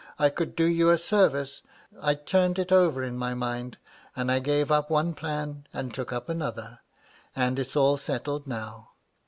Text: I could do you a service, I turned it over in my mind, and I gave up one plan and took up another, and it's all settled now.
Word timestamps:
I 0.17 0.31
could 0.31 0.55
do 0.55 0.63
you 0.65 0.89
a 0.89 0.97
service, 0.97 1.61
I 2.01 2.15
turned 2.15 2.57
it 2.57 2.71
over 2.71 3.03
in 3.03 3.15
my 3.19 3.35
mind, 3.35 3.77
and 4.15 4.31
I 4.31 4.39
gave 4.39 4.71
up 4.71 4.89
one 4.89 5.13
plan 5.13 5.67
and 5.73 5.93
took 5.93 6.11
up 6.11 6.27
another, 6.27 6.79
and 7.35 7.59
it's 7.59 7.75
all 7.75 7.97
settled 7.97 8.47
now. 8.47 8.93